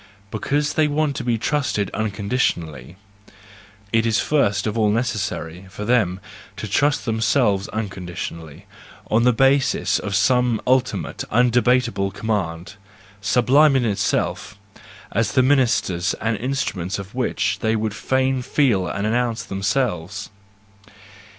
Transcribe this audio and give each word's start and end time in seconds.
Because 0.31 0.73
they 0.73 0.87
want 0.87 1.15
to 1.17 1.23
be 1.23 1.37
trusted 1.37 1.91
unconditionally, 1.93 2.95
it 3.93 4.03
is 4.03 4.19
first 4.19 4.65
of 4.65 4.75
all 4.75 4.89
necessary 4.89 5.67
for 5.69 5.85
them 5.85 6.19
to 6.57 6.67
trust 6.67 7.05
themselves 7.05 7.67
uncon¬ 7.71 8.09
ditionally, 8.09 8.63
on 9.11 9.25
the 9.25 9.31
basis 9.31 9.99
of 9.99 10.15
some 10.15 10.59
ultimate, 10.65 11.23
undebat 11.29 11.87
able 11.87 12.09
command, 12.09 12.77
sublime 13.21 13.75
in 13.75 13.85
itself, 13.85 14.57
as 15.11 15.33
the 15.33 15.43
ministers 15.43 16.15
and 16.15 16.35
instruments 16.37 16.97
of 16.97 17.13
which, 17.13 17.59
they 17.59 17.75
would 17.75 17.93
fain 17.93 18.41
feel 18.41 18.87
and 18.87 19.05
announce 19.05 19.43
themselves. 19.43 20.31